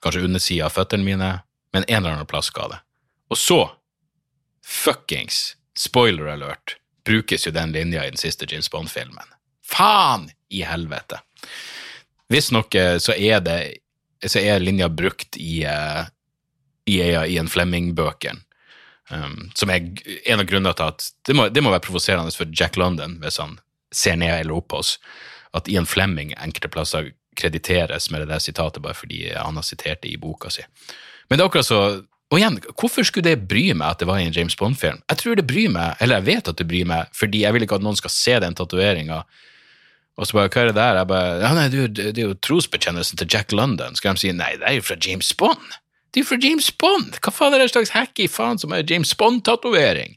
[0.02, 1.30] Kanskje undersida av føttene mine,
[1.72, 2.82] men en eller annen plass skal det.
[3.30, 3.60] Og så,
[4.62, 9.32] fuckings, spoiler alert, brukes jo den linja i den siste James Bond-filmen.
[9.64, 11.22] Faen i helvete!
[12.28, 13.58] Visstnok eh, så er det
[14.32, 16.02] så er linja brukt i, eh,
[16.86, 18.42] i, i en Flemming-bøkene.
[19.06, 19.84] Um, som er
[20.26, 23.36] en av grunnene til at det må, det må være provoserende for Jack London hvis
[23.38, 23.52] han
[23.94, 24.96] ser ned eller opp på oss,
[25.54, 30.02] at Ian Flemming enkelte plasser krediteres med det der sitatet bare fordi han har sitert
[30.02, 30.64] det i boka si.
[31.28, 31.80] Men det er akkurat så
[32.26, 34.98] Og igjen, hvorfor skulle det bry meg at det var i en James Bond-film?
[35.06, 37.62] Jeg tror det bryr meg, eller jeg vet at det bryr meg, fordi jeg vil
[37.62, 39.20] ikke at noen skal se den tatoveringa
[40.16, 40.98] og så bare, hva er det der?
[41.00, 43.98] Jeg bare, ja nei, det, er jo trosbekjennelsen til Jack London.
[43.98, 45.74] Skal de si, nei, det er jo fra James Bond.
[46.08, 47.18] Det er jo fra James Bond!
[47.20, 50.16] Hva faen er det slags hacky faen som er James Bond-tatovering?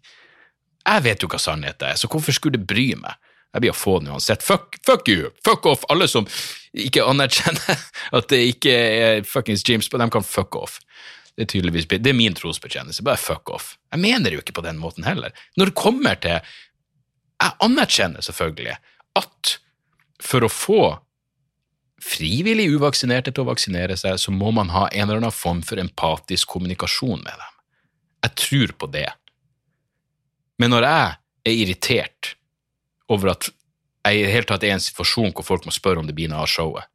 [0.87, 3.19] Jeg vet jo hva sannheten er, så hvorfor skulle det bry meg?
[3.51, 4.45] Jeg blir å få den uansett.
[4.45, 5.33] Fuck, fuck you!
[5.43, 5.83] Fuck off!
[5.91, 6.29] Alle som
[6.71, 7.83] ikke anerkjenner
[8.21, 10.79] at det ikke er fuckings James Bond, de kan fuck off.
[11.35, 13.03] Det er tydeligvis, det er min trosbekjennelse.
[13.03, 13.73] Bare fuck off.
[13.91, 15.35] Jeg mener jo ikke på den måten heller.
[15.59, 16.39] Når det kommer til
[17.39, 18.73] Jeg anerkjenner selvfølgelig
[19.15, 19.57] at
[20.23, 20.83] for å få
[22.03, 25.81] frivillig uvaksinerte til å vaksinere seg, så må man ha en eller annen form for
[25.81, 27.57] empatisk kommunikasjon med dem.
[28.27, 29.09] Jeg tror på det.
[30.59, 32.33] Men når jeg er irritert
[33.11, 36.01] over at jeg i det hele tatt er i en situasjon hvor folk må spørre
[36.01, 36.87] om det blir noe av showet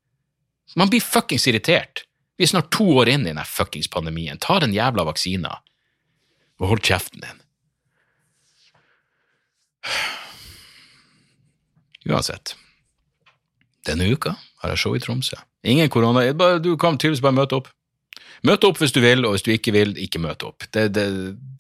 [0.81, 2.07] Man blir fuckings irritert.
[2.37, 4.41] Vi er snart to år inn i denne fuckings pandemien.
[4.41, 5.59] Ta den jævla vaksina,
[6.59, 7.43] og hold kjeften din.
[12.11, 12.57] Uansett.
[13.87, 15.39] Denne uka har jeg show i Tromsø.
[15.65, 16.27] Ingen korona,
[16.61, 17.71] du kan tydeligvis bare møte opp.
[18.45, 20.67] Møte opp hvis du vil, og hvis du ikke vil, ikke møte opp.
[20.75, 21.07] Det, det,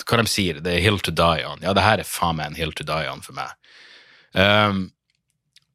[0.05, 1.63] hva de sier, det er hill to die on.
[1.65, 3.55] Ja, det her er faen meg en hill to die on for meg.
[4.37, 4.89] Um,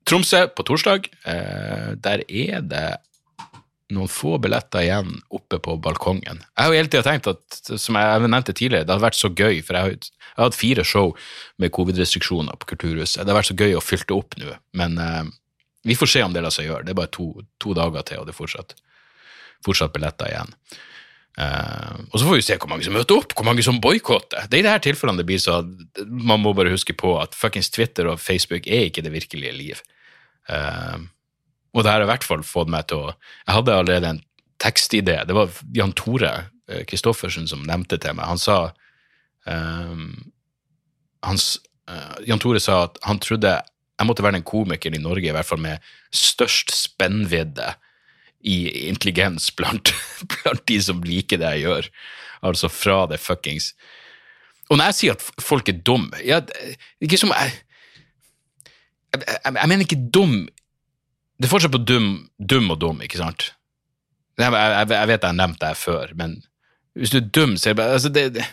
[0.10, 2.88] Tromsø på torsdag, Uh, der er det
[3.94, 6.42] noen få billetter igjen oppe på balkongen.
[6.42, 9.32] Jeg har jo hele tida tenkt at, som jeg nevnte tidligere, det hadde vært så
[9.34, 11.14] gøy, for jeg har, jeg har hatt fire show
[11.62, 13.18] med covid-restriksjoner på Kulturhuset.
[13.20, 15.32] Det hadde vært så gøy å fylle opp nå, men eh,
[15.84, 16.86] vi får se om det lar seg gjøre.
[16.88, 18.76] Det er bare to, to dager til, og det er fortsatt,
[19.66, 20.56] fortsatt billetter igjen.
[21.40, 24.50] Uh, og så får vi se hvor mange som møter opp, hvor mange som boikotter.
[24.52, 25.62] Det er i disse tilfellene det blir så
[26.04, 29.84] Man må bare huske på at fuckings Twitter og Facebook er ikke det virkelige liv.
[30.50, 31.08] Uh,
[31.78, 34.22] og det har i hvert fall fått meg til å Jeg hadde allerede en
[34.60, 35.22] tekstidé.
[35.26, 36.34] Det var Jan Tore
[36.68, 38.28] eh, Kristoffersen som nevnte til meg.
[38.28, 38.58] Han sa
[39.48, 40.02] eh,
[41.24, 41.46] hans,
[41.88, 43.54] uh, Jan Tore sa at han trodde
[44.00, 45.84] jeg måtte være den komikeren i Norge i hvert fall med
[46.16, 47.74] størst spennvidde
[48.48, 49.92] i intelligens blant,
[50.34, 51.90] blant de som liker det jeg gjør.
[52.48, 53.74] Altså fra det fuckings
[54.70, 56.38] Og når jeg sier at folk er dumme ja,
[57.04, 57.52] Ikke som jeg
[59.12, 60.38] jeg, jeg, jeg mener ikke dum
[61.36, 62.08] Det er forskjell på dum,
[62.40, 63.50] dum og dum, ikke sant?
[64.40, 66.38] Jeg, jeg, jeg vet jeg har nevnt det før, men
[66.96, 68.46] hvis du er dum, så er det bare altså det, det,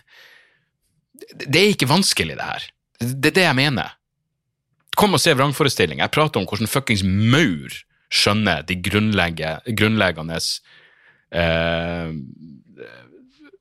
[1.46, 2.66] det er ikke vanskelig, det her.
[3.00, 3.94] Det er det jeg mener.
[4.96, 6.00] Kom og se vrangforestilling.
[6.00, 7.74] Jeg prater om hvordan fuckings maur
[8.12, 10.38] skjønner de grunnleggende
[11.36, 12.12] eh,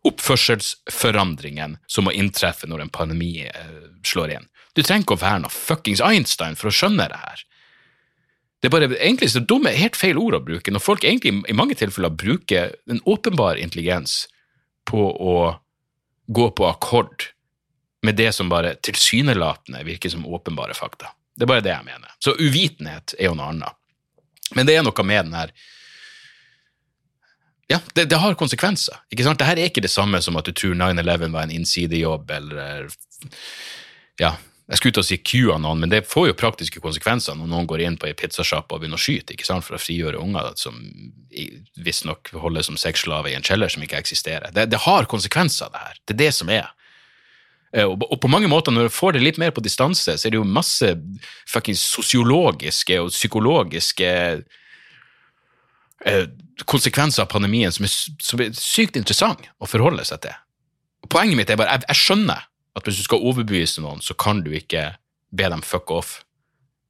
[0.05, 4.47] oppførselsforandringene som må inntreffe når en pandemi eh, slår inn.
[4.75, 7.43] Du trenger ikke å være noe fuckings Einstein for å skjønne det her.
[8.61, 11.57] Det er bare, egentlig så dumme helt feil ord å bruke, når folk egentlig i
[11.57, 14.23] mange tilfeller bruker en åpenbar intelligens
[14.89, 15.35] på å
[16.25, 17.27] gå på akkord
[18.05, 21.11] med det som bare tilsynelatende virker som åpenbare fakta.
[21.35, 22.11] Det er bare det jeg mener.
[22.23, 23.77] Så uvitenhet er jo noe annet.
[24.55, 25.55] Men det er noe med den her
[27.67, 28.99] Ja, det, det har konsekvenser.
[29.09, 29.39] ikke sant?
[29.41, 32.91] Dette er ikke det samme som at du tror 9-11 var en innsidejobb, eller
[34.21, 37.49] Ja, jeg skulle ut å si kua noen, men det får jo praktiske konsekvenser når
[37.51, 40.21] noen går inn på ei pizzasjappe og begynner å skyte ikke sant, for å frigjøre
[40.21, 40.79] unger som
[41.85, 44.49] visstnok holdes som sexslaver i en kjeller som ikke eksisterer.
[44.55, 45.99] Det, det har konsekvenser, det her.
[46.01, 46.71] Det er det som er.
[47.75, 50.33] Eh, og, på mange måter, når du får det litt mer på distanse, så er
[50.33, 50.93] det jo masse
[51.51, 54.11] fuckings sosiologiske og psykologiske
[56.05, 56.25] eh,
[56.63, 60.41] konsekvenser av pandemien som er, som er, sykt interessant å forholde seg til.
[61.11, 64.41] Poenget mitt er bare jeg, jeg skjønner at hvis du skal overbevise noen, så kan
[64.45, 64.93] du ikke
[65.35, 66.21] be dem fuck off.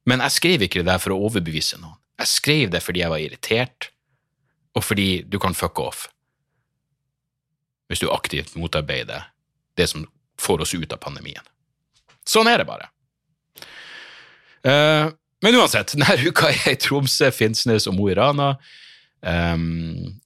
[0.06, 1.98] Men jeg skrev ikke det der for å overbevise noen.
[2.22, 3.90] Jeg skrev det fordi jeg var irritert,
[4.76, 6.06] og fordi du kan fuck off.
[7.90, 9.28] Hvis du aktivt motarbeider
[9.78, 10.06] det som
[10.40, 11.42] får oss ut av pandemien.
[12.26, 12.90] Sånn er det bare.
[14.66, 15.12] Uh,
[15.44, 18.54] men uansett, denne uka er i Tromsø, Finnsnes og Mo i Rana.
[19.22, 20.16] Um,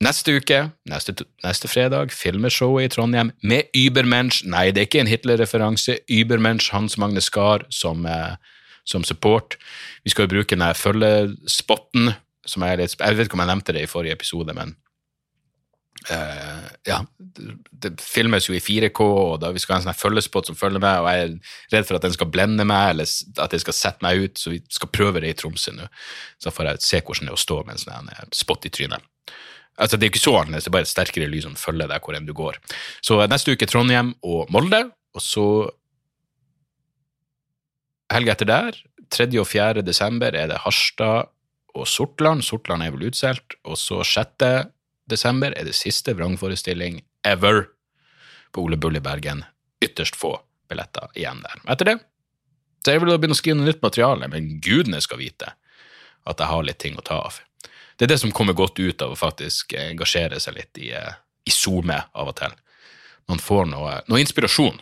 [0.00, 1.12] Neste uke, neste,
[1.44, 4.40] neste fredag, filmeshowet i Trondheim med Übermensch.
[4.48, 5.98] Nei, det er ikke en Hitler-referanse.
[6.08, 8.38] Übermensch, Hans Magne Skar som, uh,
[8.88, 9.58] som, support.
[10.00, 12.14] Vi skal jo bruke den følgespotten,
[12.48, 14.72] som er litt Jeg vet ikke om jeg nevnte det i forrige episode, men
[16.08, 20.48] Uh, ja, det, filmes jo i 4K, og da vi skal ha en sånn følgespott
[20.48, 23.10] som følger med, og jeg er redd for at den skal blende meg, eller
[23.44, 25.88] at den skal sette meg ut, så vi skal prøve det i Tromsø nå.
[26.40, 29.04] Så får jeg se hvordan det er å stå med en sånn spott i trynet.
[29.80, 32.04] Altså, det er ikke så annerledes, det er bare et sterkere lys som følger deg
[32.04, 32.58] hvor enn du går.
[33.04, 34.86] Så neste uke Trondheim og Molde,
[35.16, 35.46] og så
[38.12, 39.28] helga etter der, 3.
[39.42, 39.84] og 4.
[39.86, 41.30] desember, er det Harstad
[41.74, 42.44] og Sortland.
[42.46, 43.56] Sortland er vel utsolgt.
[43.64, 44.46] Og så 6.
[45.10, 47.66] desember er det siste vrangforestilling ever
[48.54, 49.44] på Ole Bull i Bergen.
[49.84, 50.36] Ytterst få
[50.70, 51.60] billetter igjen der.
[51.70, 51.98] Etter det
[52.80, 55.50] så er vel å begynne å skrive noe nytt materiale, men gudene skal vite
[56.24, 57.42] at jeg har litt ting å ta av
[58.00, 61.18] det er det som kommer godt ut av å faktisk engasjere seg litt i, eh,
[61.44, 62.54] i SoMe av og til.
[63.28, 64.80] Man får noe, noe inspirasjon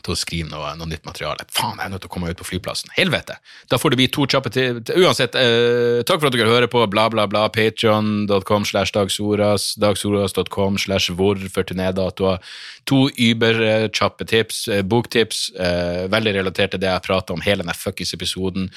[0.00, 1.44] til å skrive noe, noe, nytt materiale.
[1.52, 2.92] Faen, jeg er nødt til å komme meg ut på flyplassen.
[2.96, 3.36] Helvete!
[3.68, 6.80] Da får det bli to kjappe til, Uansett, eh, takk for at dere hører på.
[6.90, 7.44] Bla, bla, bla.
[7.52, 9.74] Patreon.com slash dagsoras.
[9.76, 12.40] Dagsoras.com slash hvor for turnédatoer.
[12.88, 14.64] To überkjappe tips.
[14.68, 15.50] Eh, boktips.
[15.60, 18.70] Eh, veldig relatert til det jeg prata om hele denne fuckings episoden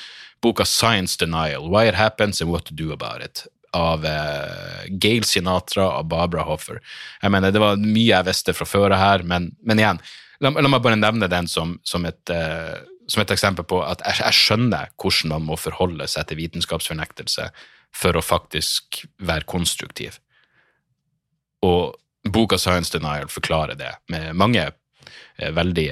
[0.46, 5.26] boka Science Denial, Why It Happens and What to Do About It, av uh, Gail
[5.28, 6.82] Sinatra og Barbara Hoffer.
[7.22, 10.02] Jeg mener, Det var mye jeg visste fra før her, men, men igjen,
[10.44, 14.04] la, la, meg bare nevne den som, som, et, uh, som et, eksempel på at
[14.06, 17.50] jeg, jeg, skjønner hvordan man må forholde seg til vitenskapsfornektelse
[17.96, 20.20] for å faktisk være konstruktiv.
[21.66, 21.96] Og
[22.26, 25.90] boka Science Denial forklarer det med mange uh, veldig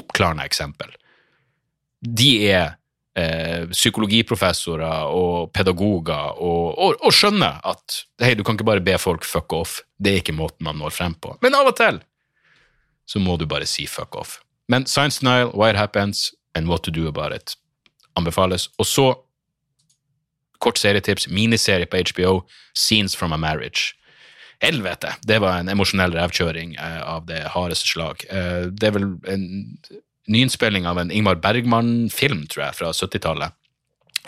[0.00, 0.92] oppklarende eksempel.
[1.98, 2.78] De er
[3.18, 8.96] eh, psykologiprofessorer og pedagoger og, og, og skjønner at hei, du kan ikke bare be
[9.00, 9.80] folk fuck off.
[9.98, 11.34] Det er ikke måten man når frem på.
[11.42, 12.00] Men av og til
[13.08, 14.38] så må du bare si fuck off.
[14.68, 17.56] Men Science Denial, Why It Happens and What to Do About It
[18.18, 18.68] anbefales.
[18.78, 19.06] Og så
[20.58, 22.42] kort serietips, miniserie på HBO,
[22.74, 23.94] Scenes from a Marriage.
[24.62, 25.14] Helvete!
[25.22, 28.24] Det var en emosjonell revkjøring eh, av det hardeste slag.
[28.26, 29.44] Eh, det er vel en
[30.28, 33.54] nyinnspilling av en Ingmar Bergman-film, tror jeg, fra 70-tallet.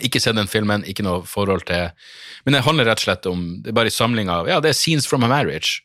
[0.06, 1.90] Ikke sett den filmen, ikke noe forhold til
[2.46, 4.70] Men det handler rett og slett om Det er bare en samling av Ja, det
[4.70, 5.82] er scenes from a marriage.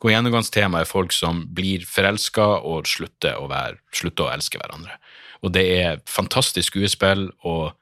[0.00, 4.96] Hvor gjennomgangstemaet er folk som blir forelska og slutter å, være, slutter å elske hverandre.
[5.44, 7.74] Og det er fantastisk skuespill og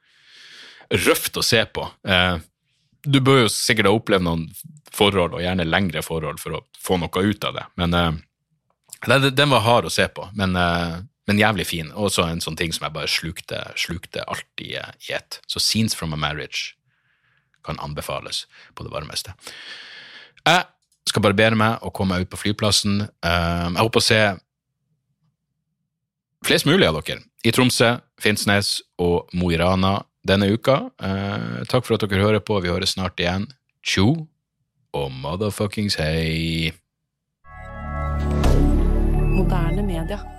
[1.05, 1.85] røft å se på.
[2.07, 2.39] Eh,
[3.07, 4.47] du bør jo sikkert ha opplevd noen
[4.91, 7.65] forhold, og gjerne lengre forhold, for å få noe ut av det.
[7.79, 10.27] Men eh, den var hard å se på.
[10.35, 11.91] Men eh, men jævlig fin.
[11.93, 14.71] Og så en sånn ting som jeg bare slukte, slukte alt i
[15.13, 15.37] ett.
[15.45, 16.73] Så Scenes from a Marriage
[17.61, 19.35] kan anbefales på det varmeste.
[20.41, 20.65] Jeg
[21.09, 23.01] skal barbere meg og komme meg ut på flyplassen.
[23.25, 24.21] Ehm, jeg håper å se
[26.45, 30.81] flest mulig av dere i Tromsø, Finnsnes og Mo i Rana denne uka.
[31.01, 32.59] Ehm, takk for at dere hører på.
[32.61, 33.47] Vi høres snart igjen.
[33.83, 34.27] Tjo
[34.93, 36.73] og motherfuckings hei.
[39.29, 40.38] Moderne media.